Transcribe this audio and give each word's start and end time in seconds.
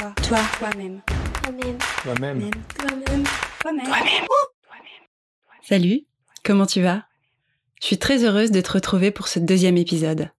Toi. 0.00 0.14
Toi. 0.26 0.38
Toi-même. 0.58 1.02
Toi-même. 1.42 1.78
Toi-même. 2.02 2.50
Toi-même. 2.78 3.24
Toi-même. 3.60 3.86
Toi-même. 3.86 4.24
Salut, 5.62 6.06
comment 6.42 6.64
tu 6.64 6.80
vas? 6.80 7.04
Je 7.82 7.86
suis 7.86 7.98
très 7.98 8.24
heureuse 8.24 8.50
de 8.50 8.62
te 8.62 8.72
retrouver 8.72 9.10
pour 9.10 9.28
ce 9.28 9.38
deuxième 9.38 9.76
épisode. 9.76 10.30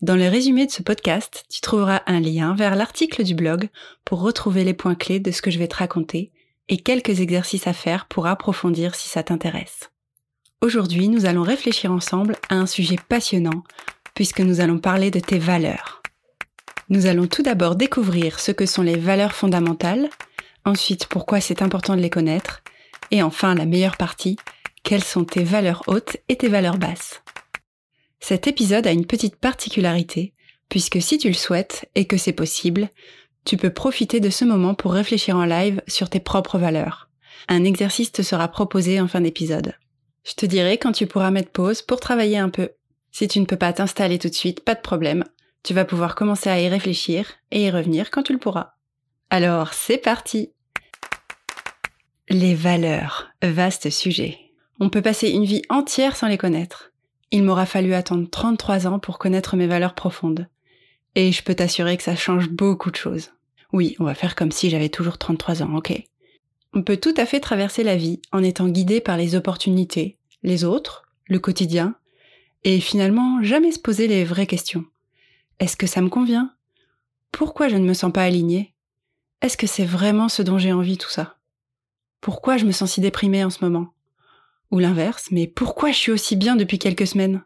Dans 0.00 0.16
le 0.16 0.28
résumé 0.28 0.64
de 0.64 0.70
ce 0.70 0.82
podcast, 0.82 1.44
tu 1.50 1.60
trouveras 1.60 2.00
un 2.06 2.20
lien 2.20 2.54
vers 2.54 2.74
l'article 2.74 3.22
du 3.22 3.34
blog 3.34 3.68
pour 4.06 4.22
retrouver 4.22 4.64
les 4.64 4.72
points 4.72 4.94
clés 4.94 5.20
de 5.20 5.30
ce 5.30 5.42
que 5.42 5.50
je 5.50 5.58
vais 5.58 5.68
te 5.68 5.76
raconter 5.76 6.32
et 6.70 6.78
quelques 6.78 7.20
exercices 7.20 7.66
à 7.66 7.74
faire 7.74 8.06
pour 8.06 8.26
approfondir 8.26 8.94
si 8.94 9.10
ça 9.10 9.22
t'intéresse. 9.22 9.90
Aujourd'hui, 10.62 11.08
nous 11.08 11.26
allons 11.26 11.42
réfléchir 11.42 11.92
ensemble 11.92 12.36
à 12.48 12.54
un 12.54 12.66
sujet 12.66 12.96
passionnant 13.10 13.62
puisque 14.14 14.40
nous 14.40 14.62
allons 14.62 14.78
parler 14.78 15.10
de 15.10 15.20
tes 15.20 15.38
valeurs. 15.38 16.01
Nous 16.92 17.06
allons 17.06 17.26
tout 17.26 17.42
d'abord 17.42 17.74
découvrir 17.74 18.38
ce 18.38 18.52
que 18.52 18.66
sont 18.66 18.82
les 18.82 18.98
valeurs 18.98 19.32
fondamentales, 19.32 20.10
ensuite 20.66 21.06
pourquoi 21.06 21.40
c'est 21.40 21.62
important 21.62 21.96
de 21.96 22.02
les 22.02 22.10
connaître, 22.10 22.62
et 23.10 23.22
enfin 23.22 23.54
la 23.54 23.64
meilleure 23.64 23.96
partie, 23.96 24.36
quelles 24.82 25.02
sont 25.02 25.24
tes 25.24 25.42
valeurs 25.42 25.84
hautes 25.86 26.18
et 26.28 26.36
tes 26.36 26.48
valeurs 26.48 26.76
basses. 26.76 27.22
Cet 28.20 28.46
épisode 28.46 28.86
a 28.86 28.92
une 28.92 29.06
petite 29.06 29.36
particularité, 29.36 30.34
puisque 30.68 31.00
si 31.00 31.16
tu 31.16 31.28
le 31.28 31.34
souhaites 31.34 31.88
et 31.94 32.04
que 32.04 32.18
c'est 32.18 32.34
possible, 32.34 32.90
tu 33.46 33.56
peux 33.56 33.72
profiter 33.72 34.20
de 34.20 34.28
ce 34.28 34.44
moment 34.44 34.74
pour 34.74 34.92
réfléchir 34.92 35.34
en 35.34 35.46
live 35.46 35.80
sur 35.88 36.10
tes 36.10 36.20
propres 36.20 36.58
valeurs. 36.58 37.08
Un 37.48 37.64
exercice 37.64 38.12
te 38.12 38.20
sera 38.20 38.48
proposé 38.48 39.00
en 39.00 39.08
fin 39.08 39.22
d'épisode. 39.22 39.72
Je 40.24 40.34
te 40.34 40.44
dirai 40.44 40.76
quand 40.76 40.92
tu 40.92 41.06
pourras 41.06 41.30
mettre 41.30 41.52
pause 41.52 41.80
pour 41.80 42.00
travailler 42.00 42.36
un 42.36 42.50
peu. 42.50 42.68
Si 43.12 43.28
tu 43.28 43.40
ne 43.40 43.46
peux 43.46 43.56
pas 43.56 43.72
t'installer 43.72 44.18
tout 44.18 44.28
de 44.28 44.34
suite, 44.34 44.62
pas 44.62 44.74
de 44.74 44.82
problème. 44.82 45.24
Tu 45.62 45.74
vas 45.74 45.84
pouvoir 45.84 46.14
commencer 46.16 46.50
à 46.50 46.60
y 46.60 46.68
réfléchir 46.68 47.30
et 47.50 47.64
y 47.64 47.70
revenir 47.70 48.10
quand 48.10 48.24
tu 48.24 48.32
le 48.32 48.38
pourras. 48.38 48.74
Alors, 49.30 49.72
c'est 49.74 49.98
parti 49.98 50.50
Les 52.28 52.54
valeurs, 52.54 53.30
vaste 53.42 53.88
sujet. 53.90 54.38
On 54.80 54.90
peut 54.90 55.02
passer 55.02 55.30
une 55.30 55.44
vie 55.44 55.62
entière 55.68 56.16
sans 56.16 56.26
les 56.26 56.38
connaître. 56.38 56.92
Il 57.30 57.44
m'aura 57.44 57.64
fallu 57.64 57.94
attendre 57.94 58.28
33 58.28 58.88
ans 58.88 58.98
pour 58.98 59.18
connaître 59.18 59.56
mes 59.56 59.68
valeurs 59.68 59.94
profondes. 59.94 60.48
Et 61.14 61.30
je 61.30 61.42
peux 61.44 61.54
t'assurer 61.54 61.96
que 61.96 62.02
ça 62.02 62.16
change 62.16 62.48
beaucoup 62.48 62.90
de 62.90 62.96
choses. 62.96 63.30
Oui, 63.72 63.96
on 64.00 64.04
va 64.04 64.14
faire 64.14 64.34
comme 64.34 64.50
si 64.50 64.68
j'avais 64.68 64.88
toujours 64.88 65.16
33 65.16 65.62
ans, 65.62 65.76
ok? 65.76 65.92
On 66.74 66.82
peut 66.82 66.96
tout 66.96 67.14
à 67.16 67.24
fait 67.24 67.40
traverser 67.40 67.84
la 67.84 67.96
vie 67.96 68.20
en 68.32 68.42
étant 68.42 68.68
guidé 68.68 69.00
par 69.00 69.16
les 69.16 69.34
opportunités, 69.34 70.18
les 70.42 70.64
autres, 70.64 71.04
le 71.26 71.38
quotidien, 71.38 71.94
et 72.64 72.80
finalement 72.80 73.42
jamais 73.42 73.72
se 73.72 73.78
poser 73.78 74.08
les 74.08 74.24
vraies 74.24 74.46
questions. 74.46 74.84
Est-ce 75.58 75.76
que 75.76 75.86
ça 75.86 76.00
me 76.00 76.08
convient? 76.08 76.54
Pourquoi 77.30 77.68
je 77.68 77.76
ne 77.76 77.86
me 77.86 77.94
sens 77.94 78.12
pas 78.12 78.24
alignée? 78.24 78.74
Est-ce 79.40 79.56
que 79.56 79.66
c'est 79.66 79.84
vraiment 79.84 80.28
ce 80.28 80.42
dont 80.42 80.58
j'ai 80.58 80.72
envie 80.72 80.98
tout 80.98 81.10
ça? 81.10 81.38
Pourquoi 82.20 82.56
je 82.56 82.64
me 82.64 82.72
sens 82.72 82.92
si 82.92 83.00
déprimée 83.00 83.42
en 83.44 83.50
ce 83.50 83.64
moment? 83.64 83.88
Ou 84.70 84.78
l'inverse, 84.78 85.28
mais 85.30 85.46
pourquoi 85.46 85.90
je 85.90 85.98
suis 85.98 86.12
aussi 86.12 86.36
bien 86.36 86.56
depuis 86.56 86.78
quelques 86.78 87.06
semaines? 87.06 87.42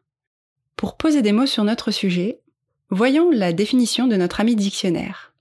Pour 0.77 0.97
poser 0.97 1.23
des 1.23 1.33
mots 1.33 1.47
sur 1.47 1.65
notre 1.65 1.91
sujet, 1.91 2.41
voyons 2.91 3.31
la 3.31 3.53
définition 3.53 4.07
de 4.07 4.17
notre 4.17 4.41
ami 4.41 4.55
dictionnaire. 4.57 5.33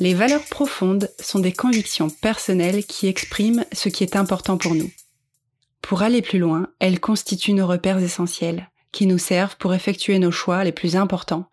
Les 0.00 0.14
valeurs 0.14 0.44
profondes 0.46 1.10
sont 1.20 1.38
des 1.38 1.52
convictions 1.52 2.10
personnelles 2.10 2.84
qui 2.84 3.06
expriment 3.06 3.64
ce 3.72 3.88
qui 3.88 4.02
est 4.02 4.16
important 4.16 4.56
pour 4.56 4.74
nous. 4.74 4.90
Pour 5.82 6.02
aller 6.02 6.22
plus 6.22 6.38
loin, 6.38 6.68
elles 6.80 6.98
constituent 6.98 7.52
nos 7.52 7.66
repères 7.66 7.98
essentiels, 7.98 8.70
qui 8.90 9.06
nous 9.06 9.18
servent 9.18 9.56
pour 9.58 9.74
effectuer 9.74 10.18
nos 10.18 10.30
choix 10.30 10.64
les 10.64 10.72
plus 10.72 10.96
importants 10.96 11.50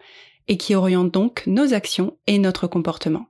et 0.51 0.57
qui 0.57 0.75
orientent 0.75 1.13
donc 1.13 1.43
nos 1.47 1.73
actions 1.73 2.17
et 2.27 2.37
notre 2.37 2.67
comportement. 2.67 3.29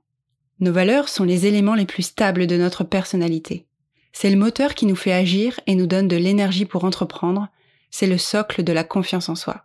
Nos 0.58 0.72
valeurs 0.72 1.08
sont 1.08 1.22
les 1.22 1.46
éléments 1.46 1.76
les 1.76 1.86
plus 1.86 2.02
stables 2.02 2.48
de 2.48 2.56
notre 2.56 2.82
personnalité. 2.82 3.68
C'est 4.12 4.28
le 4.28 4.36
moteur 4.36 4.74
qui 4.74 4.86
nous 4.86 4.96
fait 4.96 5.12
agir 5.12 5.60
et 5.68 5.76
nous 5.76 5.86
donne 5.86 6.08
de 6.08 6.16
l'énergie 6.16 6.64
pour 6.64 6.82
entreprendre, 6.82 7.46
c'est 7.92 8.08
le 8.08 8.18
socle 8.18 8.64
de 8.64 8.72
la 8.72 8.82
confiance 8.82 9.28
en 9.28 9.36
soi. 9.36 9.64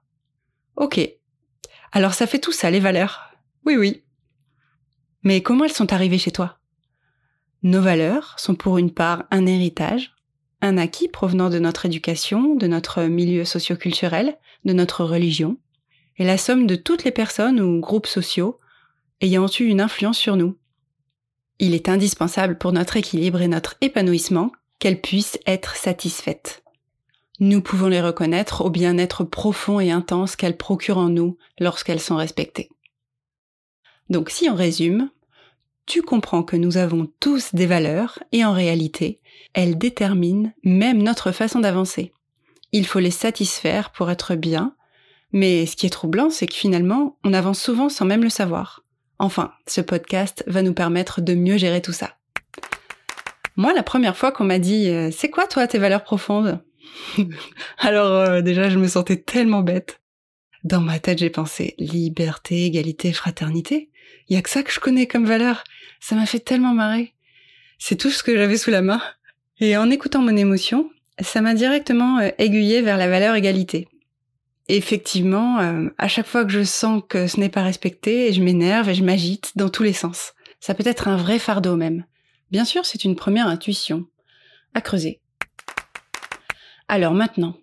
Ok. 0.76 1.00
Alors 1.94 2.14
ça 2.14 2.28
fait 2.28 2.38
tout 2.38 2.52
ça, 2.52 2.70
les 2.70 2.80
valeurs. 2.80 3.31
Oui, 3.66 3.76
oui. 3.76 4.04
Mais 5.24 5.42
comment 5.42 5.66
elles 5.66 5.72
sont 5.72 5.94
arrivées 5.94 6.20
chez 6.20 6.31
toi? 6.31 6.60
Nos 7.64 7.81
valeurs 7.81 8.36
sont 8.38 8.54
pour 8.54 8.78
une 8.78 8.92
part 8.92 9.24
un 9.31 9.48
héritage, 9.48 10.14
un 10.62 10.78
acquis 10.78 11.08
provenant 11.08 11.50
de 11.50 11.58
notre 11.58 11.88
éducation, 11.88 12.54
de 12.54 12.68
notre 12.68 13.06
milieu 13.06 13.46
socioculturel, 13.46 14.38
de 14.64 14.74
notre 14.74 15.04
religion, 15.04 15.58
et 16.18 16.26
la 16.26 16.38
somme 16.38 16.68
de 16.68 16.76
toutes 16.76 17.04
les 17.04 17.12
personnes 17.12 17.60
ou 17.60 17.80
groupes 17.80 18.08
sociaux 18.08 18.60
ayant 19.22 19.48
eu 19.60 19.64
une 19.64 19.82
influence 19.82 20.18
sur 20.18 20.36
nous. 20.36 20.58
Il 21.60 21.74
est 21.74 21.90
indispensable 21.90 22.58
pour 22.58 22.72
notre 22.72 22.98
équilibre 22.98 23.42
et 23.42 23.48
notre 23.48 23.76
épanouissement 23.82 24.52
qu'elles 24.80 25.02
puissent 25.02 25.40
être 25.48 25.76
satisfaites. 25.76 26.64
Nous 27.40 27.62
pouvons 27.62 27.88
les 27.88 28.02
reconnaître 28.02 28.62
au 28.62 28.70
bien-être 28.70 29.24
profond 29.24 29.80
et 29.80 29.92
intense 29.92 30.36
qu'elles 30.36 30.58
procurent 30.58 30.98
en 30.98 31.10
nous 31.10 31.38
lorsqu'elles 31.60 32.00
sont 32.00 32.16
respectées. 32.16 32.70
Donc 34.10 34.30
si 34.30 34.50
on 34.50 34.56
résume, 34.56 35.10
tu 35.86 36.02
comprends 36.02 36.44
que 36.44 36.56
nous 36.56 36.78
avons 36.78 37.12
tous 37.20 37.54
des 37.54 37.66
valeurs 37.66 38.20
et 38.32 38.44
en 38.44 38.54
réalité, 38.54 39.20
elles 39.54 39.78
déterminent 39.78 40.52
même 40.64 41.02
notre 41.02 41.32
façon 41.32 41.60
d'avancer. 41.60 42.14
Il 42.72 42.86
faut 42.86 43.00
les 43.00 43.12
satisfaire 43.12 43.92
pour 43.92 44.12
être 44.12 44.36
bien, 44.36 44.76
mais 45.32 45.66
ce 45.66 45.76
qui 45.76 45.86
est 45.86 45.92
troublant, 45.92 46.30
c'est 46.30 46.48
que 46.48 46.56
finalement, 46.56 47.18
on 47.24 47.34
avance 47.34 47.62
souvent 47.62 47.90
sans 47.90 48.06
même 48.06 48.24
le 48.24 48.30
savoir. 48.30 48.84
Enfin, 49.20 49.52
ce 49.66 49.82
podcast 49.82 50.44
va 50.48 50.62
nous 50.62 50.74
permettre 50.74 51.22
de 51.22 51.34
mieux 51.34 51.58
gérer 51.58 51.82
tout 51.82 51.94
ça. 51.94 52.18
Moi, 53.56 53.74
la 53.74 53.84
première 53.84 54.16
fois 54.16 54.32
qu'on 54.32 54.44
m'a 54.44 54.60
dit 54.60 54.90
euh, 54.90 55.10
C'est 55.12 55.30
quoi 55.30 55.48
toi 55.48 55.68
tes 55.68 55.80
valeurs 55.80 56.04
profondes? 56.04 56.60
Alors 57.80 58.12
euh, 58.12 58.42
déjà, 58.42 58.70
je 58.70 58.78
me 58.78 58.88
sentais 58.88 59.18
tellement 59.18 59.62
bête. 59.62 60.00
Dans 60.64 60.82
ma 60.82 61.00
tête, 61.00 61.18
j'ai 61.20 61.30
pensé 61.30 61.76
liberté, 61.80 62.66
égalité, 62.66 63.14
fraternité. 63.14 63.90
Il 64.30 64.36
y 64.36 64.40
a 64.40 64.42
que 64.42 64.50
ça 64.50 64.64
que 64.64 64.72
je 64.72 64.80
connais 64.80 65.08
comme 65.08 65.26
valeur. 65.26 65.64
Ça 66.00 66.16
m'a 66.16 66.26
fait 66.26 66.40
tellement 66.40 66.74
marrer. 66.74 67.14
C'est 67.80 67.96
tout 67.96 68.10
ce 68.10 68.24
que 68.24 68.36
j'avais 68.36 68.58
sous 68.58 68.72
la 68.72 68.82
main. 68.82 69.02
Et 69.60 69.76
en 69.78 69.90
écoutant 69.90 70.22
mon 70.22 70.38
émotion, 70.38 70.92
ça 71.20 71.42
m'a 71.42 71.56
directement 71.56 72.20
euh, 72.20 72.30
aiguillé 72.38 72.82
vers 72.82 72.98
la 72.98 73.08
valeur 73.08 73.36
égalité. 73.36 73.88
Effectivement, 74.70 75.60
euh, 75.60 75.90
à 75.98 76.08
chaque 76.08 76.28
fois 76.28 76.44
que 76.44 76.52
je 76.52 76.64
sens 76.64 77.02
que 77.08 77.28
ce 77.28 77.40
n'est 77.40 77.50
pas 77.50 77.64
respecté, 77.64 78.34
je 78.34 78.42
m'énerve 78.42 78.90
et 78.90 78.96
je 78.96 79.04
m'agite 79.04 79.54
dans 79.56 79.70
tous 79.70 79.84
les 79.84 79.94
sens. 79.94 80.34
Ça 80.60 80.74
peut 80.74 80.86
être 80.86 81.08
un 81.08 81.16
vrai 81.16 81.40
fardeau 81.40 81.76
même. 81.76 82.06
Bien 82.52 82.66
sûr, 82.66 82.86
c'est 82.86 83.06
une 83.06 83.16
première 83.16 83.48
intuition. 83.48 84.06
À 84.74 84.82
creuser. 84.82 85.22
Alors 86.90 87.14
maintenant, 87.14 87.58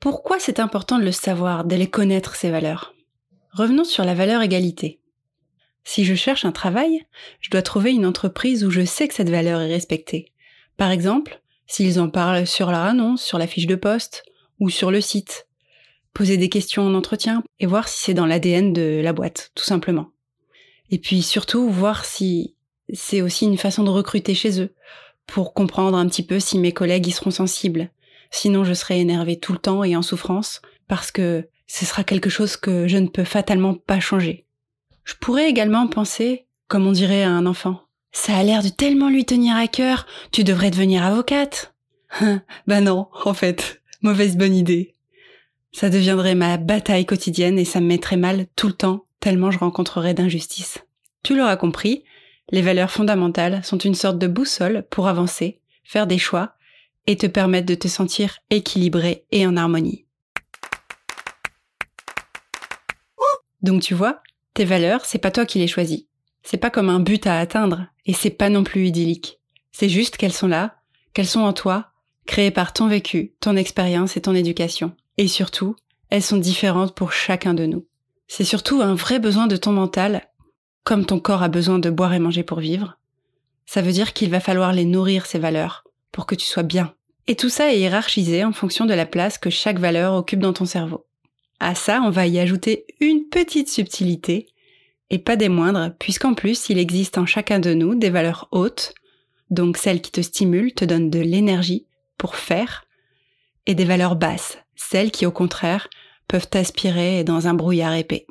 pourquoi 0.00 0.38
c'est 0.38 0.60
important 0.60 0.98
de 0.98 1.04
le 1.04 1.12
savoir, 1.12 1.64
de 1.64 1.76
les 1.76 1.88
connaître, 1.88 2.34
ces 2.34 2.50
valeurs? 2.50 2.94
Revenons 3.52 3.84
sur 3.84 4.04
la 4.04 4.14
valeur 4.14 4.42
égalité. 4.42 5.00
Si 5.84 6.04
je 6.04 6.14
cherche 6.14 6.44
un 6.44 6.52
travail, 6.52 7.06
je 7.40 7.50
dois 7.50 7.62
trouver 7.62 7.92
une 7.92 8.06
entreprise 8.06 8.64
où 8.64 8.70
je 8.70 8.84
sais 8.84 9.06
que 9.06 9.14
cette 9.14 9.30
valeur 9.30 9.60
est 9.60 9.72
respectée. 9.72 10.32
Par 10.76 10.90
exemple, 10.90 11.40
s'ils 11.66 12.00
en 12.00 12.08
parlent 12.08 12.46
sur 12.46 12.70
leur 12.70 12.80
annonce, 12.80 13.22
sur 13.22 13.38
la 13.38 13.46
fiche 13.46 13.66
de 13.66 13.76
poste 13.76 14.24
ou 14.60 14.70
sur 14.70 14.90
le 14.90 15.00
site. 15.00 15.46
Poser 16.14 16.36
des 16.36 16.48
questions 16.48 16.86
en 16.86 16.94
entretien 16.94 17.42
et 17.60 17.66
voir 17.66 17.88
si 17.88 18.00
c'est 18.00 18.14
dans 18.14 18.26
l'ADN 18.26 18.72
de 18.72 19.00
la 19.02 19.12
boîte, 19.12 19.50
tout 19.54 19.64
simplement. 19.64 20.10
Et 20.90 20.98
puis 20.98 21.22
surtout 21.22 21.68
voir 21.68 22.04
si 22.04 22.54
c'est 22.92 23.20
aussi 23.20 23.44
une 23.44 23.58
façon 23.58 23.84
de 23.84 23.90
recruter 23.90 24.34
chez 24.34 24.60
eux, 24.60 24.74
pour 25.26 25.54
comprendre 25.54 25.96
un 25.96 26.06
petit 26.06 26.22
peu 26.22 26.38
si 26.38 26.58
mes 26.58 26.72
collègues 26.72 27.06
y 27.06 27.12
seront 27.12 27.30
sensibles. 27.30 27.90
Sinon 28.30 28.64
je 28.64 28.74
serai 28.74 29.00
énervée 29.00 29.38
tout 29.38 29.52
le 29.52 29.58
temps 29.58 29.84
et 29.84 29.96
en 29.96 30.02
souffrance, 30.02 30.62
parce 30.88 31.10
que 31.10 31.48
ce 31.66 31.84
sera 31.84 32.04
quelque 32.04 32.30
chose 32.30 32.56
que 32.56 32.86
je 32.86 32.98
ne 32.98 33.08
peux 33.08 33.24
fatalement 33.24 33.74
pas 33.74 34.00
changer. 34.00 34.46
Je 35.04 35.14
pourrais 35.20 35.48
également 35.48 35.86
penser, 35.86 36.46
comme 36.68 36.86
on 36.86 36.92
dirait 36.92 37.24
à 37.24 37.30
un 37.30 37.46
enfant, 37.46 37.82
ça 38.12 38.36
a 38.36 38.42
l'air 38.42 38.62
de 38.62 38.68
tellement 38.68 39.10
lui 39.10 39.24
tenir 39.24 39.56
à 39.56 39.66
cœur, 39.66 40.06
tu 40.30 40.44
devrais 40.44 40.70
devenir 40.70 41.04
avocate. 41.04 41.74
bah 42.66 42.80
non, 42.80 43.08
en 43.24 43.34
fait, 43.34 43.82
mauvaise 44.02 44.36
bonne 44.36 44.54
idée. 44.54 44.93
Ça 45.74 45.90
deviendrait 45.90 46.36
ma 46.36 46.56
bataille 46.56 47.04
quotidienne 47.04 47.58
et 47.58 47.64
ça 47.64 47.80
me 47.80 47.86
mettrait 47.86 48.16
mal 48.16 48.46
tout 48.54 48.68
le 48.68 48.74
temps, 48.74 49.06
tellement 49.18 49.50
je 49.50 49.58
rencontrerais 49.58 50.14
d'injustice. 50.14 50.78
Tu 51.24 51.36
l'auras 51.36 51.56
compris, 51.56 52.04
les 52.52 52.62
valeurs 52.62 52.92
fondamentales 52.92 53.64
sont 53.64 53.78
une 53.78 53.96
sorte 53.96 54.18
de 54.18 54.28
boussole 54.28 54.86
pour 54.88 55.08
avancer, 55.08 55.58
faire 55.82 56.06
des 56.06 56.16
choix 56.16 56.54
et 57.08 57.16
te 57.16 57.26
permettre 57.26 57.66
de 57.66 57.74
te 57.74 57.88
sentir 57.88 58.38
équilibré 58.50 59.24
et 59.32 59.48
en 59.48 59.56
harmonie. 59.56 60.04
Donc 63.60 63.82
tu 63.82 63.94
vois, 63.94 64.22
tes 64.54 64.64
valeurs, 64.64 65.04
c'est 65.04 65.18
pas 65.18 65.32
toi 65.32 65.44
qui 65.44 65.58
les 65.58 65.66
choisis. 65.66 66.04
C'est 66.44 66.56
pas 66.56 66.70
comme 66.70 66.88
un 66.88 67.00
but 67.00 67.26
à 67.26 67.40
atteindre, 67.40 67.88
et 68.06 68.12
c'est 68.12 68.30
pas 68.30 68.48
non 68.48 68.62
plus 68.62 68.86
idyllique. 68.86 69.40
C'est 69.72 69.88
juste 69.88 70.18
qu'elles 70.18 70.32
sont 70.32 70.46
là, 70.46 70.76
qu'elles 71.14 71.26
sont 71.26 71.40
en 71.40 71.52
toi, 71.52 71.90
créées 72.26 72.52
par 72.52 72.72
ton 72.72 72.86
vécu, 72.86 73.34
ton 73.40 73.56
expérience 73.56 74.16
et 74.16 74.20
ton 74.20 74.36
éducation. 74.36 74.94
Et 75.18 75.28
surtout, 75.28 75.76
elles 76.10 76.22
sont 76.22 76.36
différentes 76.36 76.94
pour 76.94 77.12
chacun 77.12 77.54
de 77.54 77.66
nous. 77.66 77.86
C'est 78.26 78.44
surtout 78.44 78.80
un 78.80 78.94
vrai 78.94 79.18
besoin 79.18 79.46
de 79.46 79.56
ton 79.56 79.72
mental 79.72 80.28
comme 80.84 81.06
ton 81.06 81.18
corps 81.18 81.42
a 81.42 81.48
besoin 81.48 81.78
de 81.78 81.90
boire 81.90 82.12
et 82.12 82.18
manger 82.18 82.42
pour 82.42 82.60
vivre, 82.60 82.98
ça 83.66 83.80
veut 83.80 83.92
dire 83.92 84.12
qu'il 84.12 84.30
va 84.30 84.40
falloir 84.40 84.72
les 84.72 84.84
nourrir, 84.84 85.26
ces 85.26 85.38
valeurs, 85.38 85.84
pour 86.12 86.26
que 86.26 86.34
tu 86.34 86.46
sois 86.46 86.62
bien. 86.62 86.94
Et 87.26 87.36
tout 87.36 87.48
ça 87.48 87.72
est 87.72 87.80
hiérarchisé 87.80 88.44
en 88.44 88.52
fonction 88.52 88.84
de 88.84 88.92
la 88.92 89.06
place 89.06 89.38
que 89.38 89.48
chaque 89.48 89.78
valeur 89.78 90.12
occupe 90.12 90.40
dans 90.40 90.52
ton 90.52 90.66
cerveau. 90.66 91.06
À 91.58 91.74
ça, 91.74 92.02
on 92.04 92.10
va 92.10 92.26
y 92.26 92.38
ajouter 92.38 92.84
une 93.00 93.28
petite 93.30 93.70
subtilité, 93.70 94.46
et 95.08 95.18
pas 95.18 95.36
des 95.36 95.48
moindres, 95.48 95.94
puisqu'en 95.98 96.34
plus, 96.34 96.68
il 96.68 96.78
existe 96.78 97.16
en 97.16 97.24
chacun 97.24 97.58
de 97.58 97.72
nous 97.72 97.94
des 97.94 98.10
valeurs 98.10 98.48
hautes, 98.50 98.94
donc 99.48 99.78
celles 99.78 100.02
qui 100.02 100.10
te 100.10 100.20
stimulent, 100.20 100.74
te 100.74 100.84
donnent 100.84 101.10
de 101.10 101.20
l'énergie 101.20 101.86
pour 102.18 102.36
faire, 102.36 102.84
et 103.66 103.74
des 103.74 103.84
valeurs 103.86 104.16
basses, 104.16 104.58
celles 104.76 105.10
qui 105.10 105.26
au 105.26 105.30
contraire 105.30 105.88
peuvent 106.28 106.48
t'aspirer 106.48 107.24
dans 107.24 107.48
un 107.48 107.54
brouillard 107.54 107.94
épais. 107.94 108.26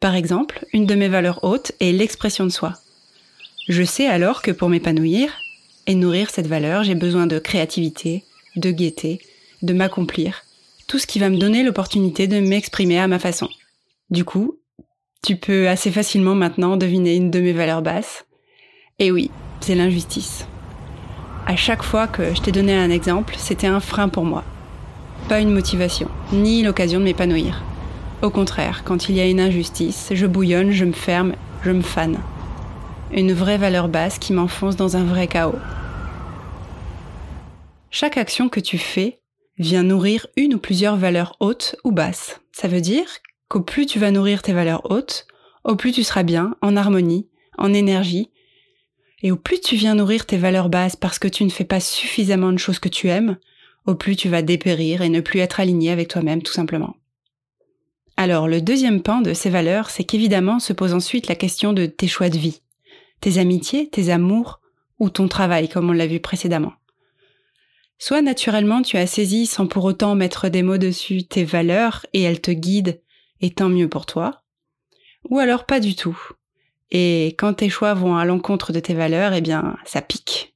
Par 0.00 0.14
exemple, 0.14 0.66
une 0.72 0.86
de 0.86 0.94
mes 0.94 1.08
valeurs 1.08 1.44
hautes 1.44 1.72
est 1.80 1.92
l'expression 1.92 2.44
de 2.44 2.50
soi. 2.50 2.74
Je 3.68 3.84
sais 3.84 4.06
alors 4.06 4.42
que 4.42 4.50
pour 4.50 4.68
m'épanouir 4.68 5.32
et 5.86 5.94
nourrir 5.94 6.30
cette 6.30 6.48
valeur, 6.48 6.82
j'ai 6.82 6.96
besoin 6.96 7.26
de 7.26 7.38
créativité, 7.38 8.24
de 8.56 8.70
gaieté, 8.70 9.20
de 9.62 9.72
m'accomplir, 9.72 10.42
tout 10.88 10.98
ce 10.98 11.06
qui 11.06 11.20
va 11.20 11.30
me 11.30 11.38
donner 11.38 11.62
l'opportunité 11.62 12.26
de 12.26 12.40
m'exprimer 12.40 12.98
à 12.98 13.06
ma 13.06 13.20
façon. 13.20 13.48
Du 14.10 14.24
coup, 14.24 14.58
tu 15.24 15.36
peux 15.36 15.68
assez 15.68 15.92
facilement 15.92 16.34
maintenant 16.34 16.76
deviner 16.76 17.14
une 17.14 17.30
de 17.30 17.40
mes 17.40 17.52
valeurs 17.52 17.82
basses. 17.82 18.24
Et 18.98 19.12
oui, 19.12 19.30
c'est 19.60 19.76
l'injustice. 19.76 20.46
À 21.46 21.54
chaque 21.54 21.82
fois 21.82 22.08
que 22.08 22.34
je 22.34 22.40
t'ai 22.40 22.52
donné 22.52 22.74
un 22.74 22.90
exemple, 22.90 23.34
c'était 23.38 23.68
un 23.68 23.80
frein 23.80 24.08
pour 24.08 24.24
moi. 24.24 24.44
Pas 25.28 25.40
une 25.40 25.52
motivation, 25.52 26.08
ni 26.32 26.62
l'occasion 26.62 26.98
de 26.98 27.04
m'épanouir. 27.04 27.62
Au 28.22 28.30
contraire, 28.30 28.82
quand 28.84 29.08
il 29.08 29.16
y 29.16 29.20
a 29.20 29.26
une 29.26 29.40
injustice, 29.40 30.10
je 30.12 30.26
bouillonne, 30.26 30.70
je 30.70 30.84
me 30.84 30.92
ferme, 30.92 31.34
je 31.64 31.70
me 31.70 31.82
fane. 31.82 32.18
Une 33.12 33.32
vraie 33.32 33.58
valeur 33.58 33.88
basse 33.88 34.18
qui 34.18 34.32
m'enfonce 34.32 34.76
dans 34.76 34.96
un 34.96 35.04
vrai 35.04 35.26
chaos. 35.26 35.58
Chaque 37.90 38.16
action 38.16 38.48
que 38.48 38.60
tu 38.60 38.78
fais 38.78 39.20
vient 39.58 39.82
nourrir 39.82 40.26
une 40.36 40.54
ou 40.54 40.58
plusieurs 40.58 40.96
valeurs 40.96 41.36
hautes 41.40 41.76
ou 41.84 41.92
basses. 41.92 42.40
Ça 42.52 42.68
veut 42.68 42.80
dire 42.80 43.06
qu'au 43.48 43.60
plus 43.60 43.86
tu 43.86 43.98
vas 43.98 44.10
nourrir 44.10 44.42
tes 44.42 44.52
valeurs 44.52 44.90
hautes, 44.90 45.26
au 45.64 45.76
plus 45.76 45.92
tu 45.92 46.02
seras 46.02 46.22
bien, 46.22 46.56
en 46.62 46.76
harmonie, 46.76 47.28
en 47.58 47.72
énergie, 47.72 48.30
et 49.22 49.30
au 49.30 49.36
plus 49.36 49.60
tu 49.60 49.76
viens 49.76 49.94
nourrir 49.94 50.26
tes 50.26 50.36
valeurs 50.36 50.68
basses 50.68 50.96
parce 50.96 51.18
que 51.18 51.28
tu 51.28 51.44
ne 51.44 51.50
fais 51.50 51.64
pas 51.64 51.80
suffisamment 51.80 52.52
de 52.52 52.58
choses 52.58 52.78
que 52.78 52.88
tu 52.88 53.08
aimes, 53.08 53.36
au 53.86 53.94
plus 53.94 54.16
tu 54.16 54.28
vas 54.28 54.42
dépérir 54.42 55.02
et 55.02 55.08
ne 55.08 55.20
plus 55.20 55.40
être 55.40 55.60
aligné 55.60 55.90
avec 55.90 56.08
toi-même 56.08 56.42
tout 56.42 56.52
simplement. 56.52 56.96
Alors 58.16 58.46
le 58.46 58.60
deuxième 58.60 59.02
pan 59.02 59.20
de 59.20 59.34
ces 59.34 59.50
valeurs, 59.50 59.90
c'est 59.90 60.04
qu'évidemment 60.04 60.60
se 60.60 60.72
pose 60.72 60.92
ensuite 60.92 61.28
la 61.28 61.34
question 61.34 61.72
de 61.72 61.86
tes 61.86 62.08
choix 62.08 62.28
de 62.28 62.38
vie, 62.38 62.60
tes 63.20 63.38
amitiés, 63.38 63.88
tes 63.88 64.10
amours 64.10 64.60
ou 64.98 65.10
ton 65.10 65.28
travail 65.28 65.68
comme 65.68 65.90
on 65.90 65.94
l'a 65.94 66.06
vu 66.06 66.20
précédemment. 66.20 66.74
Soit 67.98 68.22
naturellement 68.22 68.82
tu 68.82 68.96
as 68.96 69.06
saisi 69.06 69.46
sans 69.46 69.66
pour 69.66 69.84
autant 69.84 70.14
mettre 70.14 70.48
des 70.48 70.62
mots 70.62 70.78
dessus 70.78 71.24
tes 71.24 71.44
valeurs 71.44 72.04
et 72.12 72.22
elles 72.22 72.40
te 72.40 72.50
guident 72.50 73.00
et 73.40 73.50
tant 73.50 73.68
mieux 73.68 73.88
pour 73.88 74.06
toi, 74.06 74.42
ou 75.28 75.38
alors 75.38 75.66
pas 75.66 75.80
du 75.80 75.94
tout. 75.94 76.18
Et 76.90 77.34
quand 77.38 77.54
tes 77.54 77.70
choix 77.70 77.94
vont 77.94 78.16
à 78.16 78.24
l'encontre 78.24 78.72
de 78.72 78.80
tes 78.80 78.94
valeurs, 78.94 79.32
eh 79.32 79.40
bien 79.40 79.76
ça 79.84 80.02
pique. 80.02 80.51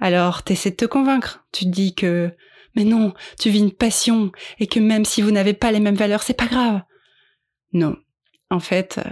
Alors 0.00 0.42
t'essaies 0.42 0.70
de 0.70 0.76
te 0.76 0.84
convaincre, 0.84 1.44
tu 1.52 1.64
te 1.64 1.70
dis 1.70 1.94
que 1.94 2.32
mais 2.76 2.84
non, 2.84 3.14
tu 3.38 3.50
vis 3.50 3.60
une 3.60 3.72
passion 3.72 4.32
et 4.58 4.66
que 4.66 4.80
même 4.80 5.04
si 5.04 5.22
vous 5.22 5.30
n'avez 5.30 5.54
pas 5.54 5.70
les 5.70 5.80
mêmes 5.80 5.94
valeurs, 5.94 6.22
c'est 6.22 6.34
pas 6.34 6.46
grave. 6.46 6.82
Non. 7.72 7.96
En 8.50 8.60
fait, 8.60 8.98
euh, 8.98 9.10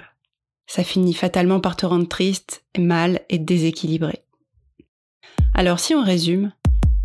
ça 0.67 0.85
finit 0.85 1.15
fatalement 1.15 1.61
par 1.61 1.77
te 1.77 1.87
rendre 1.87 2.09
triste, 2.09 2.65
mal 2.79 3.21
et 3.29 3.39
déséquilibré. 3.39 4.25
Alors 5.55 5.81
si 5.81 5.95
on 5.95 6.03
résume, 6.03 6.53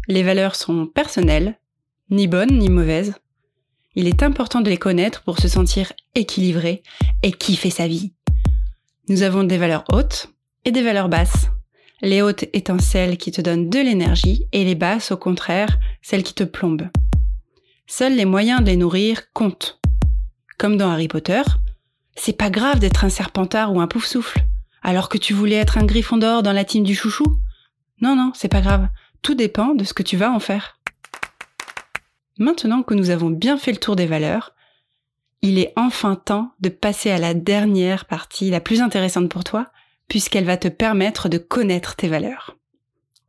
les 0.07 0.23
valeurs 0.23 0.55
sont 0.55 0.87
personnelles, 0.87 1.59
ni 2.09 2.27
bonnes 2.27 2.57
ni 2.57 2.69
mauvaises. 2.69 3.15
Il 3.95 4.07
est 4.07 4.23
important 4.23 4.61
de 4.61 4.69
les 4.69 4.77
connaître 4.77 5.23
pour 5.23 5.39
se 5.39 5.47
sentir 5.47 5.91
équilibré 6.15 6.83
et 7.23 7.31
kiffer 7.31 7.71
sa 7.71 7.87
vie. 7.87 8.13
Nous 9.09 9.23
avons 9.23 9.43
des 9.43 9.57
valeurs 9.57 9.85
hautes 9.91 10.29
et 10.65 10.71
des 10.71 10.83
valeurs 10.83 11.09
basses. 11.09 11.49
Les 12.01 12.21
hautes 12.21 12.45
étant 12.53 12.77
celles 12.77 13.17
qui 13.17 13.31
te 13.31 13.41
donnent 13.41 13.69
de 13.69 13.79
l'énergie 13.79 14.45
et 14.51 14.63
les 14.63 14.75
basses, 14.75 15.11
au 15.11 15.17
contraire, 15.17 15.79
celles 16.03 16.23
qui 16.23 16.35
te 16.35 16.43
plombent. 16.43 16.89
Seuls 17.87 18.15
les 18.15 18.25
moyens 18.25 18.61
de 18.61 18.67
les 18.67 18.77
nourrir 18.77 19.31
comptent. 19.33 19.79
Comme 20.59 20.77
dans 20.77 20.91
Harry 20.91 21.07
Potter, 21.07 21.41
c'est 22.15 22.37
pas 22.37 22.51
grave 22.51 22.79
d'être 22.79 23.03
un 23.03 23.09
serpentard 23.09 23.73
ou 23.73 23.81
un 23.81 23.87
pouf 23.87 24.05
souffle, 24.05 24.43
alors 24.83 25.09
que 25.09 25.17
tu 25.17 25.33
voulais 25.33 25.55
être 25.55 25.79
un 25.79 25.85
griffon 25.85 26.17
d'or 26.17 26.43
dans 26.43 26.53
la 26.53 26.65
team 26.65 26.83
du 26.83 26.93
chouchou. 26.93 27.39
Non, 28.01 28.15
non, 28.15 28.31
c'est 28.35 28.47
pas 28.47 28.61
grave. 28.61 28.89
Tout 29.23 29.33
dépend 29.33 29.73
de 29.73 29.83
ce 29.83 29.93
que 29.93 30.03
tu 30.03 30.17
vas 30.17 30.31
en 30.31 30.39
faire. 30.39 30.79
Maintenant 32.37 32.83
que 32.83 32.93
nous 32.93 33.09
avons 33.09 33.31
bien 33.31 33.57
fait 33.57 33.71
le 33.71 33.79
tour 33.79 33.95
des 33.95 34.05
valeurs, 34.05 34.53
il 35.41 35.57
est 35.57 35.73
enfin 35.75 36.15
temps 36.15 36.51
de 36.59 36.69
passer 36.69 37.09
à 37.09 37.17
la 37.17 37.33
dernière 37.33 38.05
partie, 38.05 38.51
la 38.51 38.59
plus 38.59 38.81
intéressante 38.81 39.29
pour 39.29 39.43
toi, 39.43 39.71
puisqu'elle 40.07 40.45
va 40.45 40.57
te 40.57 40.67
permettre 40.67 41.29
de 41.29 41.37
connaître 41.37 41.95
tes 41.95 42.07
valeurs. 42.07 42.57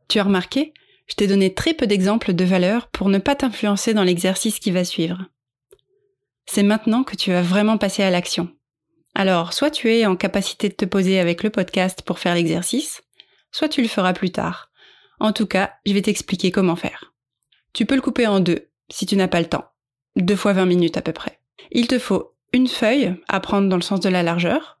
Tu 0.07 0.19
as 0.19 0.23
remarqué, 0.23 0.73
je 1.07 1.15
t'ai 1.15 1.27
donné 1.27 1.53
très 1.53 1.73
peu 1.73 1.87
d'exemples 1.87 2.33
de 2.33 2.45
valeurs 2.45 2.87
pour 2.87 3.09
ne 3.09 3.17
pas 3.17 3.35
t'influencer 3.35 3.93
dans 3.93 4.03
l'exercice 4.03 4.59
qui 4.59 4.71
va 4.71 4.83
suivre. 4.83 5.25
C'est 6.45 6.63
maintenant 6.63 7.03
que 7.03 7.15
tu 7.15 7.31
vas 7.31 7.41
vraiment 7.41 7.77
passer 7.77 8.03
à 8.03 8.09
l'action. 8.09 8.49
Alors, 9.15 9.53
soit 9.53 9.71
tu 9.71 9.91
es 9.91 10.05
en 10.05 10.15
capacité 10.15 10.69
de 10.69 10.73
te 10.73 10.85
poser 10.85 11.19
avec 11.19 11.43
le 11.43 11.49
podcast 11.49 12.01
pour 12.03 12.19
faire 12.19 12.35
l'exercice, 12.35 13.01
soit 13.51 13.69
tu 13.69 13.81
le 13.81 13.87
feras 13.87 14.13
plus 14.13 14.31
tard. 14.31 14.71
En 15.19 15.33
tout 15.33 15.47
cas, 15.47 15.73
je 15.85 15.93
vais 15.93 16.01
t'expliquer 16.01 16.51
comment 16.51 16.75
faire. 16.75 17.13
Tu 17.73 17.85
peux 17.85 17.95
le 17.95 18.01
couper 18.01 18.27
en 18.27 18.39
deux, 18.39 18.69
si 18.89 19.05
tu 19.05 19.15
n'as 19.15 19.27
pas 19.27 19.41
le 19.41 19.49
temps. 19.49 19.65
Deux 20.15 20.35
fois 20.35 20.53
20 20.53 20.65
minutes 20.65 20.97
à 20.97 21.01
peu 21.01 21.11
près. 21.11 21.39
Il 21.71 21.87
te 21.87 21.99
faut 21.99 22.35
une 22.53 22.67
feuille 22.67 23.15
à 23.27 23.39
prendre 23.39 23.69
dans 23.69 23.75
le 23.75 23.81
sens 23.81 23.99
de 23.99 24.09
la 24.09 24.23
largeur, 24.23 24.78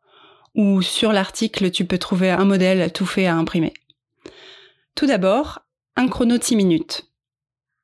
ou 0.55 0.81
sur 0.81 1.11
l'article, 1.11 1.71
tu 1.71 1.85
peux 1.85 1.97
trouver 1.97 2.29
un 2.31 2.45
modèle 2.45 2.91
tout 2.91 3.05
fait 3.05 3.25
à 3.25 3.35
imprimer. 3.35 3.73
Tout 4.95 5.05
d'abord, 5.05 5.59
un 5.95 6.07
chrono 6.07 6.37
de 6.37 6.43
6 6.43 6.55
minutes. 6.55 7.09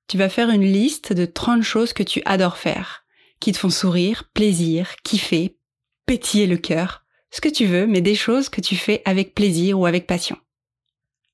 Tu 0.07 0.17
vas 0.17 0.29
faire 0.29 0.49
une 0.49 0.63
liste 0.63 1.13
de 1.13 1.25
30 1.25 1.63
choses 1.63 1.93
que 1.93 2.03
tu 2.03 2.21
adores 2.25 2.57
faire, 2.57 3.05
qui 3.39 3.51
te 3.51 3.57
font 3.57 3.69
sourire, 3.69 4.29
plaisir, 4.33 4.95
kiffer, 5.03 5.57
pétiller 6.05 6.47
le 6.47 6.57
cœur, 6.57 7.03
ce 7.31 7.41
que 7.41 7.49
tu 7.49 7.65
veux, 7.65 7.87
mais 7.87 8.01
des 8.01 8.15
choses 8.15 8.49
que 8.49 8.61
tu 8.61 8.75
fais 8.75 9.01
avec 9.05 9.33
plaisir 9.33 9.79
ou 9.79 9.85
avec 9.85 10.07
passion. 10.07 10.37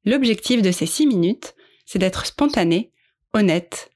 L'objectif 0.06 0.62
de 0.62 0.72
ces 0.72 0.86
6 0.86 1.08
minutes, 1.08 1.54
c'est 1.86 2.00
d'être 2.00 2.26
spontané, 2.26 2.92
honnête, 3.34 3.92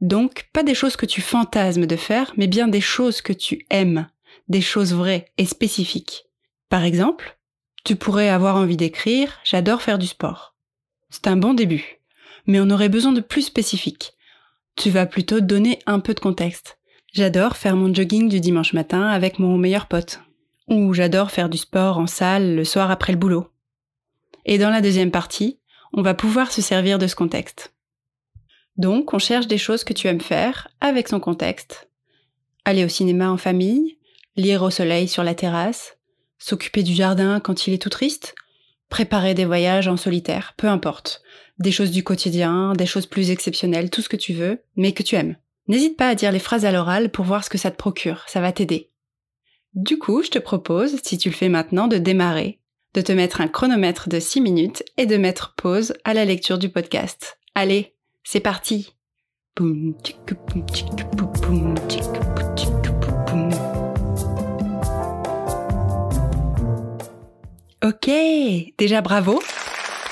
donc 0.00 0.48
pas 0.52 0.62
des 0.62 0.74
choses 0.74 0.96
que 0.96 1.06
tu 1.06 1.20
fantasmes 1.20 1.86
de 1.86 1.96
faire, 1.96 2.32
mais 2.36 2.46
bien 2.46 2.68
des 2.68 2.80
choses 2.80 3.20
que 3.20 3.32
tu 3.32 3.66
aimes, 3.70 4.08
des 4.48 4.60
choses 4.60 4.94
vraies 4.94 5.32
et 5.38 5.46
spécifiques. 5.46 6.27
Par 6.68 6.84
exemple, 6.84 7.38
tu 7.84 7.96
pourrais 7.96 8.28
avoir 8.28 8.56
envie 8.56 8.76
d'écrire 8.76 9.38
J'adore 9.44 9.80
faire 9.80 9.98
du 9.98 10.06
sport. 10.06 10.54
C'est 11.08 11.26
un 11.26 11.36
bon 11.36 11.54
début, 11.54 12.00
mais 12.46 12.60
on 12.60 12.70
aurait 12.70 12.90
besoin 12.90 13.12
de 13.12 13.20
plus 13.20 13.42
spécifique. 13.42 14.12
Tu 14.76 14.90
vas 14.90 15.06
plutôt 15.06 15.40
donner 15.40 15.78
un 15.86 16.00
peu 16.00 16.12
de 16.12 16.20
contexte. 16.20 16.78
J'adore 17.14 17.56
faire 17.56 17.74
mon 17.74 17.92
jogging 17.92 18.28
du 18.28 18.40
dimanche 18.40 18.74
matin 18.74 19.06
avec 19.06 19.38
mon 19.38 19.56
meilleur 19.56 19.86
pote. 19.86 20.20
Ou 20.68 20.92
j'adore 20.92 21.30
faire 21.30 21.48
du 21.48 21.56
sport 21.56 21.98
en 21.98 22.06
salle 22.06 22.54
le 22.54 22.64
soir 22.64 22.90
après 22.90 23.12
le 23.12 23.18
boulot. 23.18 23.48
Et 24.44 24.58
dans 24.58 24.70
la 24.70 24.82
deuxième 24.82 25.10
partie, 25.10 25.58
on 25.94 26.02
va 26.02 26.14
pouvoir 26.14 26.52
se 26.52 26.60
servir 26.60 26.98
de 26.98 27.06
ce 27.06 27.16
contexte. 27.16 27.74
Donc, 28.76 29.14
on 29.14 29.18
cherche 29.18 29.46
des 29.46 29.58
choses 29.58 29.82
que 29.82 29.94
tu 29.94 30.06
aimes 30.06 30.20
faire 30.20 30.68
avec 30.80 31.08
son 31.08 31.18
contexte. 31.18 31.88
Aller 32.64 32.84
au 32.84 32.88
cinéma 32.88 33.30
en 33.30 33.38
famille, 33.38 33.98
lire 34.36 34.62
au 34.62 34.70
soleil 34.70 35.08
sur 35.08 35.24
la 35.24 35.34
terrasse, 35.34 35.97
s'occuper 36.38 36.82
du 36.82 36.94
jardin 36.94 37.40
quand 37.40 37.66
il 37.66 37.74
est 37.74 37.82
tout 37.82 37.88
triste, 37.88 38.34
préparer 38.88 39.34
des 39.34 39.44
voyages 39.44 39.88
en 39.88 39.96
solitaire, 39.96 40.54
peu 40.56 40.68
importe. 40.68 41.22
Des 41.58 41.72
choses 41.72 41.90
du 41.90 42.04
quotidien, 42.04 42.72
des 42.74 42.86
choses 42.86 43.06
plus 43.06 43.30
exceptionnelles, 43.30 43.90
tout 43.90 44.02
ce 44.02 44.08
que 44.08 44.16
tu 44.16 44.32
veux, 44.32 44.60
mais 44.76 44.92
que 44.92 45.02
tu 45.02 45.16
aimes. 45.16 45.36
N'hésite 45.66 45.96
pas 45.96 46.08
à 46.08 46.14
dire 46.14 46.32
les 46.32 46.38
phrases 46.38 46.64
à 46.64 46.72
l'oral 46.72 47.10
pour 47.10 47.24
voir 47.24 47.44
ce 47.44 47.50
que 47.50 47.58
ça 47.58 47.70
te 47.70 47.76
procure, 47.76 48.24
ça 48.26 48.40
va 48.40 48.52
t'aider. 48.52 48.88
Du 49.74 49.98
coup, 49.98 50.22
je 50.22 50.30
te 50.30 50.38
propose, 50.38 50.96
si 51.02 51.18
tu 51.18 51.28
le 51.28 51.34
fais 51.34 51.50
maintenant, 51.50 51.88
de 51.88 51.98
démarrer, 51.98 52.58
de 52.94 53.02
te 53.02 53.12
mettre 53.12 53.40
un 53.40 53.48
chronomètre 53.48 54.08
de 54.08 54.18
6 54.18 54.40
minutes 54.40 54.82
et 54.96 55.06
de 55.06 55.16
mettre 55.16 55.54
pause 55.56 55.94
à 56.04 56.14
la 56.14 56.24
lecture 56.24 56.58
du 56.58 56.70
podcast. 56.70 57.38
Allez, 57.54 57.94
c'est 58.24 58.40
parti 58.40 58.94
Ok, 67.84 68.10
déjà 68.76 69.00
bravo. 69.02 69.40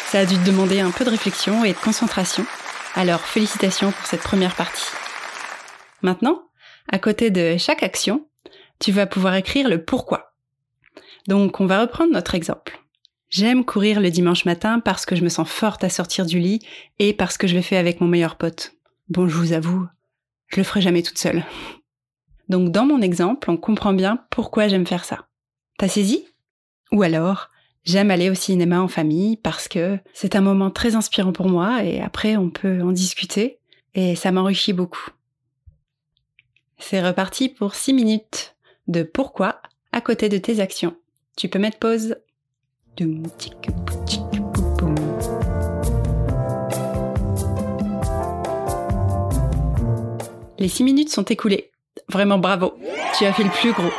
Ça 0.06 0.20
a 0.20 0.24
dû 0.24 0.36
te 0.36 0.46
demander 0.46 0.78
un 0.78 0.92
peu 0.92 1.04
de 1.04 1.10
réflexion 1.10 1.64
et 1.64 1.72
de 1.72 1.78
concentration. 1.78 2.46
Alors 2.94 3.22
félicitations 3.22 3.90
pour 3.90 4.06
cette 4.06 4.22
première 4.22 4.54
partie. 4.54 4.86
Maintenant, 6.00 6.44
à 6.88 7.00
côté 7.00 7.30
de 7.30 7.56
chaque 7.58 7.82
action, 7.82 8.28
tu 8.78 8.92
vas 8.92 9.06
pouvoir 9.06 9.34
écrire 9.34 9.68
le 9.68 9.84
pourquoi. 9.84 10.36
Donc 11.26 11.58
on 11.58 11.66
va 11.66 11.80
reprendre 11.80 12.12
notre 12.12 12.36
exemple. 12.36 12.78
J'aime 13.30 13.64
courir 13.64 14.00
le 14.00 14.10
dimanche 14.10 14.44
matin 14.44 14.78
parce 14.78 15.04
que 15.04 15.16
je 15.16 15.24
me 15.24 15.28
sens 15.28 15.48
forte 15.48 15.82
à 15.82 15.88
sortir 15.88 16.24
du 16.24 16.38
lit 16.38 16.64
et 17.00 17.14
parce 17.14 17.36
que 17.36 17.48
je 17.48 17.56
le 17.56 17.62
fais 17.62 17.76
avec 17.76 18.00
mon 18.00 18.06
meilleur 18.06 18.36
pote. 18.36 18.74
Bon, 19.08 19.26
je 19.26 19.36
vous 19.36 19.52
avoue, 19.52 19.88
je 20.46 20.58
le 20.58 20.62
ferai 20.62 20.82
jamais 20.82 21.02
toute 21.02 21.18
seule. 21.18 21.44
Donc 22.48 22.70
dans 22.70 22.86
mon 22.86 23.02
exemple, 23.02 23.50
on 23.50 23.56
comprend 23.56 23.92
bien 23.92 24.24
pourquoi 24.30 24.68
j'aime 24.68 24.86
faire 24.86 25.04
ça. 25.04 25.26
T'as 25.78 25.88
saisi? 25.88 26.28
Ou 26.92 27.02
alors, 27.02 27.50
j'aime 27.86 28.10
aller 28.10 28.28
au 28.28 28.34
cinéma 28.34 28.82
en 28.82 28.88
famille 28.88 29.36
parce 29.36 29.68
que 29.68 29.98
c'est 30.12 30.36
un 30.36 30.40
moment 30.42 30.70
très 30.70 30.96
inspirant 30.96 31.32
pour 31.32 31.48
moi 31.48 31.82
et 31.84 32.02
après 32.02 32.36
on 32.36 32.50
peut 32.50 32.82
en 32.82 32.92
discuter 32.92 33.60
et 33.94 34.14
ça 34.16 34.32
m'enrichit 34.32 34.74
beaucoup. 34.74 35.08
C'est 36.78 37.02
reparti 37.02 37.48
pour 37.48 37.74
6 37.74 37.94
minutes 37.94 38.56
de 38.88 39.02
pourquoi 39.02 39.62
à 39.92 40.02
côté 40.02 40.28
de 40.28 40.36
tes 40.36 40.60
actions. 40.60 40.94
Tu 41.36 41.48
peux 41.48 41.58
mettre 41.58 41.78
pause. 41.78 42.16
Les 50.58 50.68
6 50.68 50.84
minutes 50.84 51.10
sont 51.10 51.22
écoulées. 51.24 51.70
Vraiment 52.08 52.38
bravo. 52.38 52.74
Tu 53.16 53.24
as 53.24 53.32
fait 53.32 53.44
le 53.44 53.50
plus 53.50 53.72
gros. 53.72 53.92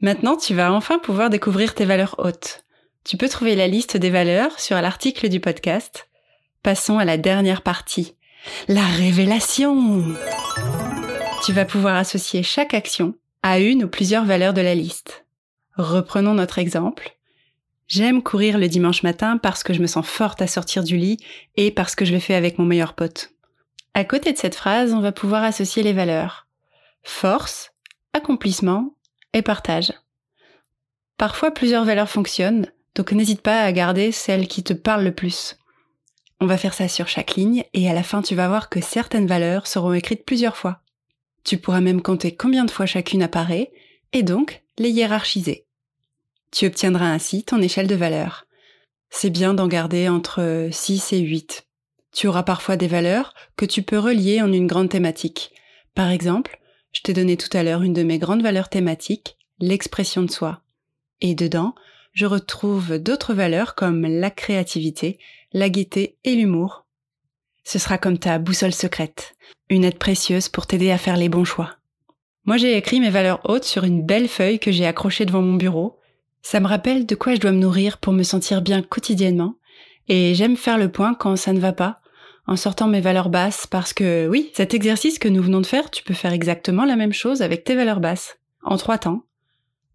Maintenant, 0.00 0.36
tu 0.36 0.54
vas 0.54 0.72
enfin 0.72 0.98
pouvoir 0.98 1.30
découvrir 1.30 1.74
tes 1.74 1.84
valeurs 1.84 2.16
hautes. 2.18 2.64
Tu 3.04 3.16
peux 3.16 3.28
trouver 3.28 3.56
la 3.56 3.66
liste 3.66 3.96
des 3.96 4.10
valeurs 4.10 4.60
sur 4.60 4.80
l'article 4.80 5.28
du 5.28 5.40
podcast. 5.40 6.08
Passons 6.62 6.98
à 6.98 7.04
la 7.04 7.16
dernière 7.16 7.62
partie. 7.62 8.14
La 8.68 8.84
révélation. 8.84 10.04
Tu 11.44 11.52
vas 11.52 11.64
pouvoir 11.64 11.96
associer 11.96 12.42
chaque 12.42 12.74
action 12.74 13.14
à 13.42 13.58
une 13.58 13.84
ou 13.84 13.88
plusieurs 13.88 14.26
valeurs 14.26 14.52
de 14.52 14.60
la 14.60 14.74
liste. 14.74 15.24
Reprenons 15.76 16.34
notre 16.34 16.58
exemple. 16.58 17.16
J'aime 17.88 18.22
courir 18.22 18.58
le 18.58 18.68
dimanche 18.68 19.02
matin 19.02 19.38
parce 19.38 19.62
que 19.62 19.72
je 19.72 19.80
me 19.80 19.86
sens 19.86 20.06
forte 20.06 20.42
à 20.42 20.46
sortir 20.46 20.84
du 20.84 20.98
lit 20.98 21.16
et 21.56 21.70
parce 21.70 21.94
que 21.94 22.04
je 22.04 22.12
le 22.12 22.20
fais 22.20 22.34
avec 22.34 22.58
mon 22.58 22.66
meilleur 22.66 22.94
pote. 22.94 23.30
À 23.94 24.04
côté 24.04 24.32
de 24.32 24.38
cette 24.38 24.54
phrase, 24.54 24.92
on 24.92 25.00
va 25.00 25.10
pouvoir 25.10 25.42
associer 25.42 25.82
les 25.82 25.94
valeurs. 25.94 26.46
Force, 27.02 27.72
accomplissement 28.12 28.94
et 29.32 29.42
partage. 29.42 29.92
Parfois 31.16 31.50
plusieurs 31.50 31.84
valeurs 31.84 32.08
fonctionnent, 32.08 32.70
donc 32.94 33.12
n'hésite 33.12 33.42
pas 33.42 33.62
à 33.62 33.72
garder 33.72 34.12
celle 34.12 34.48
qui 34.48 34.62
te 34.62 34.72
parle 34.72 35.04
le 35.04 35.14
plus. 35.14 35.56
On 36.40 36.46
va 36.46 36.58
faire 36.58 36.74
ça 36.74 36.88
sur 36.88 37.06
chaque 37.06 37.34
ligne 37.34 37.64
et 37.74 37.88
à 37.88 37.92
la 37.92 38.02
fin 38.02 38.22
tu 38.22 38.34
vas 38.34 38.48
voir 38.48 38.68
que 38.68 38.80
certaines 38.80 39.26
valeurs 39.26 39.66
seront 39.66 39.92
écrites 39.92 40.24
plusieurs 40.24 40.56
fois. 40.56 40.80
Tu 41.44 41.58
pourras 41.58 41.80
même 41.80 42.02
compter 42.02 42.34
combien 42.34 42.64
de 42.64 42.70
fois 42.70 42.86
chacune 42.86 43.22
apparaît 43.22 43.70
et 44.12 44.22
donc 44.22 44.62
les 44.78 44.90
hiérarchiser. 44.90 45.66
Tu 46.50 46.66
obtiendras 46.66 47.06
ainsi 47.06 47.44
ton 47.44 47.60
échelle 47.60 47.86
de 47.86 47.94
valeurs. 47.94 48.46
C'est 49.10 49.30
bien 49.30 49.54
d'en 49.54 49.68
garder 49.68 50.08
entre 50.08 50.68
6 50.70 51.12
et 51.12 51.18
8. 51.18 51.66
Tu 52.12 52.26
auras 52.26 52.42
parfois 52.42 52.76
des 52.76 52.88
valeurs 52.88 53.34
que 53.56 53.64
tu 53.64 53.82
peux 53.82 53.98
relier 53.98 54.40
en 54.40 54.52
une 54.52 54.66
grande 54.66 54.88
thématique. 54.88 55.52
Par 55.94 56.10
exemple, 56.10 56.58
je 56.92 57.02
t'ai 57.02 57.12
donné 57.12 57.36
tout 57.36 57.54
à 57.56 57.62
l'heure 57.62 57.82
une 57.82 57.92
de 57.92 58.02
mes 58.02 58.18
grandes 58.18 58.42
valeurs 58.42 58.68
thématiques, 58.68 59.36
l'expression 59.60 60.22
de 60.22 60.30
soi. 60.30 60.62
Et 61.20 61.34
dedans, 61.34 61.74
je 62.12 62.26
retrouve 62.26 62.98
d'autres 62.98 63.34
valeurs 63.34 63.74
comme 63.74 64.02
la 64.06 64.30
créativité, 64.30 65.18
la 65.52 65.68
gaieté 65.68 66.16
et 66.24 66.34
l'humour. 66.34 66.86
Ce 67.64 67.78
sera 67.78 67.98
comme 67.98 68.18
ta 68.18 68.38
boussole 68.38 68.72
secrète, 68.72 69.34
une 69.68 69.84
aide 69.84 69.98
précieuse 69.98 70.48
pour 70.48 70.66
t'aider 70.66 70.90
à 70.90 70.98
faire 70.98 71.16
les 71.16 71.28
bons 71.28 71.44
choix. 71.44 71.76
Moi 72.44 72.56
j'ai 72.56 72.76
écrit 72.76 73.00
mes 73.00 73.10
valeurs 73.10 73.40
hautes 73.44 73.64
sur 73.64 73.84
une 73.84 74.04
belle 74.04 74.28
feuille 74.28 74.58
que 74.58 74.72
j'ai 74.72 74.86
accrochée 74.86 75.26
devant 75.26 75.42
mon 75.42 75.54
bureau. 75.54 75.98
Ça 76.42 76.58
me 76.58 76.66
rappelle 76.66 77.06
de 77.06 77.14
quoi 77.14 77.34
je 77.34 77.40
dois 77.40 77.52
me 77.52 77.58
nourrir 77.58 77.98
pour 77.98 78.12
me 78.12 78.22
sentir 78.22 78.62
bien 78.62 78.82
quotidiennement, 78.82 79.56
et 80.08 80.34
j'aime 80.34 80.56
faire 80.56 80.78
le 80.78 80.90
point 80.90 81.14
quand 81.14 81.36
ça 81.36 81.52
ne 81.52 81.60
va 81.60 81.72
pas, 81.72 82.00
en 82.46 82.56
sortant 82.56 82.88
mes 82.88 83.00
valeurs 83.00 83.28
basses, 83.28 83.66
parce 83.66 83.92
que 83.92 84.26
oui, 84.26 84.50
cet 84.54 84.74
exercice 84.74 85.18
que 85.18 85.28
nous 85.28 85.42
venons 85.42 85.60
de 85.60 85.66
faire, 85.66 85.90
tu 85.90 86.02
peux 86.02 86.14
faire 86.14 86.32
exactement 86.32 86.84
la 86.84 86.96
même 86.96 87.12
chose 87.12 87.42
avec 87.42 87.62
tes 87.62 87.76
valeurs 87.76 88.00
basses, 88.00 88.38
en 88.62 88.76
trois 88.76 88.98
temps. 88.98 89.24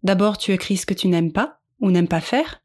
D'abord 0.04 0.38
tu 0.38 0.52
écris 0.52 0.76
ce 0.76 0.86
que 0.86 0.94
tu 0.94 1.08
n'aimes 1.08 1.32
pas, 1.32 1.55
ou 1.80 1.90
n'aimes 1.90 2.08
pas 2.08 2.20
faire, 2.20 2.62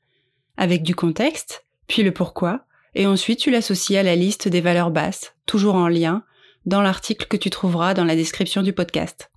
avec 0.58 0.84
du 0.84 0.96
contexte, 0.96 1.66
puis 1.88 2.04
le 2.04 2.12
pourquoi, 2.12 2.66
et 2.96 3.06
ensuite 3.06 3.40
tu 3.40 3.52
l'associes 3.52 3.98
à 3.98 4.04
la 4.04 4.16
liste 4.16 4.48
des 4.48 4.62
valeurs 4.62 4.92
basses, 4.92 5.36
toujours 5.46 5.76
en 5.76 5.88
lien, 5.88 6.24
dans 6.66 6.82
l'article 6.82 7.28
que 7.28 7.38
tu 7.38 7.50
trouveras 7.50 7.94
dans 7.94 8.06
la 8.06 8.16
description 8.16 8.62
du 8.62 8.74
podcast. 8.74 9.32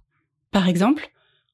Par 0.50 0.68
exemple, 0.68 1.10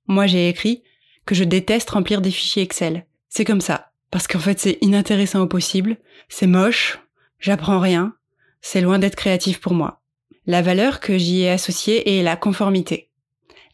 moi 0.07 0.27
j'ai 0.27 0.49
écrit 0.49 0.83
que 1.27 1.35
je 1.35 1.45
déteste 1.45 1.91
remplir 1.91 2.21
des 2.21 2.31
fichiers 2.31 2.62
Excel. 2.62 3.07
C'est 3.29 3.45
comme 3.45 3.61
ça, 3.61 3.93
parce 4.11 4.27
qu'en 4.27 4.41
fait 4.41 4.59
c'est 4.59 4.79
inintéressant 4.81 5.41
au 5.41 5.47
possible, 5.47 5.97
c'est 6.29 6.47
moche, 6.47 6.99
j'apprends 7.39 7.81
rien, 7.81 8.15
c'est 8.61 8.81
loin 8.81 8.99
d'être 8.99 9.17
créatif 9.17 9.61
pour 9.61 9.75
moi. 9.75 10.03
La 10.47 10.62
valeur 10.62 11.00
que 11.00 11.17
j'y 11.19 11.43
ai 11.43 11.50
associée 11.50 12.19
est 12.19 12.23
la 12.23 12.37
conformité. 12.37 13.11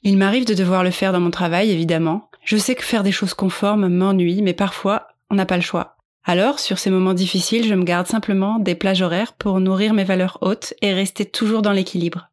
Il 0.02 0.18
m'arrive 0.18 0.44
de 0.44 0.54
devoir 0.54 0.84
le 0.84 0.90
faire 0.90 1.12
dans 1.12 1.20
mon 1.20 1.30
travail, 1.30 1.70
évidemment. 1.70 2.25
Je 2.46 2.56
sais 2.56 2.76
que 2.76 2.84
faire 2.84 3.02
des 3.02 3.10
choses 3.10 3.34
conformes 3.34 3.88
m'ennuie, 3.88 4.40
mais 4.40 4.54
parfois, 4.54 5.08
on 5.30 5.34
n'a 5.34 5.46
pas 5.46 5.56
le 5.56 5.62
choix. 5.62 5.96
Alors, 6.22 6.60
sur 6.60 6.78
ces 6.78 6.90
moments 6.90 7.12
difficiles, 7.12 7.66
je 7.66 7.74
me 7.74 7.82
garde 7.82 8.06
simplement 8.06 8.60
des 8.60 8.76
plages 8.76 9.02
horaires 9.02 9.32
pour 9.32 9.58
nourrir 9.58 9.94
mes 9.94 10.04
valeurs 10.04 10.38
hautes 10.42 10.72
et 10.80 10.94
rester 10.94 11.26
toujours 11.26 11.60
dans 11.60 11.72
l'équilibre. 11.72 12.30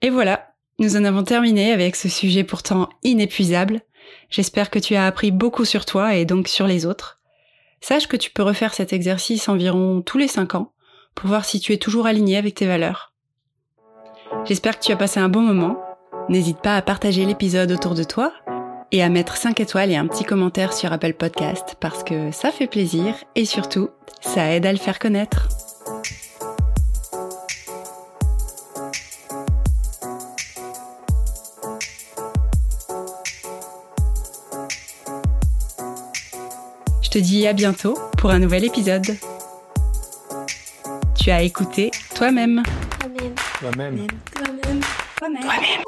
Et 0.00 0.10
voilà, 0.10 0.54
nous 0.80 0.96
en 0.96 1.04
avons 1.04 1.22
terminé 1.22 1.70
avec 1.70 1.94
ce 1.94 2.08
sujet 2.08 2.42
pourtant 2.42 2.88
inépuisable. 3.04 3.82
J'espère 4.28 4.70
que 4.70 4.80
tu 4.80 4.96
as 4.96 5.06
appris 5.06 5.30
beaucoup 5.30 5.64
sur 5.64 5.84
toi 5.84 6.16
et 6.16 6.24
donc 6.24 6.48
sur 6.48 6.66
les 6.66 6.84
autres. 6.84 7.20
Sache 7.80 8.08
que 8.08 8.16
tu 8.16 8.32
peux 8.32 8.42
refaire 8.42 8.74
cet 8.74 8.92
exercice 8.92 9.48
environ 9.48 10.02
tous 10.02 10.18
les 10.18 10.28
5 10.28 10.56
ans 10.56 10.72
pour 11.14 11.28
voir 11.28 11.44
si 11.44 11.60
tu 11.60 11.72
es 11.72 11.78
toujours 11.78 12.06
aligné 12.06 12.38
avec 12.38 12.56
tes 12.56 12.66
valeurs. 12.66 13.12
J'espère 14.46 14.80
que 14.80 14.84
tu 14.84 14.90
as 14.90 14.96
passé 14.96 15.20
un 15.20 15.28
bon 15.28 15.42
moment. 15.42 15.78
N'hésite 16.28 16.60
pas 16.60 16.76
à 16.76 16.82
partager 16.82 17.24
l'épisode 17.24 17.70
autour 17.70 17.94
de 17.94 18.02
toi 18.02 18.32
et 18.92 19.02
à 19.02 19.08
mettre 19.08 19.36
5 19.36 19.58
étoiles 19.58 19.90
et 19.90 19.96
un 19.96 20.06
petit 20.06 20.24
commentaire 20.24 20.72
sur 20.72 20.92
Apple 20.92 21.14
Podcast 21.14 21.76
parce 21.80 22.04
que 22.04 22.30
ça 22.30 22.50
fait 22.50 22.66
plaisir 22.66 23.14
et 23.34 23.46
surtout, 23.46 23.88
ça 24.20 24.52
aide 24.52 24.66
à 24.66 24.72
le 24.72 24.78
faire 24.78 24.98
connaître. 24.98 25.48
Je 37.02 37.08
te 37.08 37.18
dis 37.18 37.46
à 37.46 37.52
bientôt 37.52 37.98
pour 38.18 38.30
un 38.30 38.38
nouvel 38.38 38.64
épisode. 38.64 39.16
Tu 41.14 41.30
as 41.30 41.42
écouté 41.42 41.90
toi-même. 42.14 42.62
Toi-même. 43.00 43.34
Toi-même. 43.58 44.06
Toi-même. 44.34 44.80
Toi-même. 45.18 45.42
Toi-même. 45.42 45.82